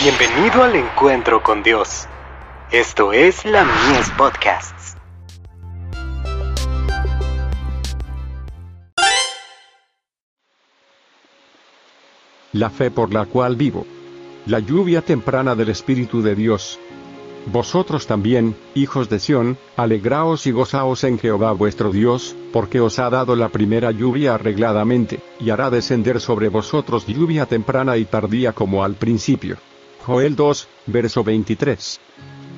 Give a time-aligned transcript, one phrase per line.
[0.00, 2.06] Bienvenido al encuentro con Dios.
[2.70, 4.96] Esto es la Mies Podcasts.
[12.52, 13.88] La fe por la cual vivo.
[14.46, 16.78] La lluvia temprana del Espíritu de Dios.
[17.46, 23.10] Vosotros también, hijos de Sión, alegraos y gozaos en Jehová vuestro Dios, porque os ha
[23.10, 28.84] dado la primera lluvia arregladamente, y hará descender sobre vosotros lluvia temprana y tardía como
[28.84, 29.56] al principio.
[30.08, 32.00] Joel 2, verso 23.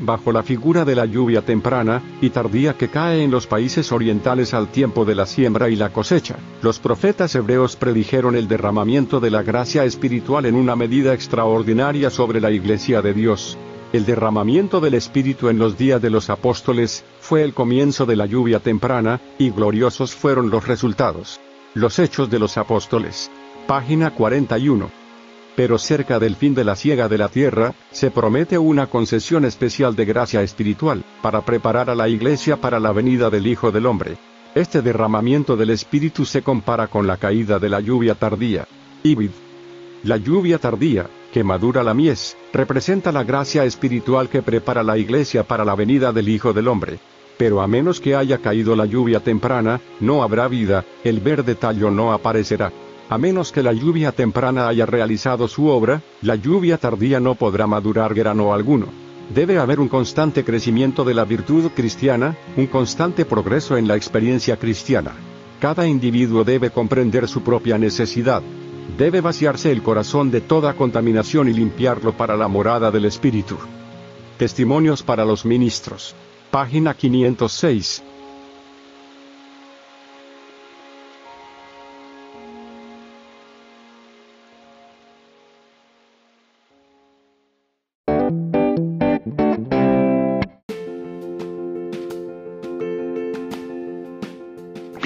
[0.00, 4.52] Bajo la figura de la lluvia temprana y tardía que cae en los países orientales
[4.52, 9.30] al tiempo de la siembra y la cosecha, los profetas hebreos predijeron el derramamiento de
[9.30, 13.56] la gracia espiritual en una medida extraordinaria sobre la iglesia de Dios.
[13.92, 18.26] El derramamiento del Espíritu en los días de los apóstoles fue el comienzo de la
[18.26, 21.38] lluvia temprana, y gloriosos fueron los resultados.
[21.74, 23.30] Los Hechos de los Apóstoles.
[23.68, 25.05] Página 41
[25.56, 29.96] pero cerca del fin de la siega de la tierra, se promete una concesión especial
[29.96, 34.18] de gracia espiritual, para preparar a la iglesia para la venida del Hijo del Hombre.
[34.54, 38.68] Este derramamiento del Espíritu se compara con la caída de la lluvia tardía.
[39.02, 39.30] Ibid.
[40.04, 45.42] La lluvia tardía, que madura la mies, representa la gracia espiritual que prepara la iglesia
[45.42, 46.98] para la venida del Hijo del Hombre.
[47.38, 51.90] Pero a menos que haya caído la lluvia temprana, no habrá vida, el verde tallo
[51.90, 52.72] no aparecerá.
[53.08, 57.66] A menos que la lluvia temprana haya realizado su obra, la lluvia tardía no podrá
[57.68, 58.86] madurar grano alguno.
[59.32, 64.56] Debe haber un constante crecimiento de la virtud cristiana, un constante progreso en la experiencia
[64.56, 65.12] cristiana.
[65.60, 68.42] Cada individuo debe comprender su propia necesidad.
[68.98, 73.56] Debe vaciarse el corazón de toda contaminación y limpiarlo para la morada del Espíritu.
[74.36, 76.14] Testimonios para los ministros.
[76.50, 78.02] Página 506.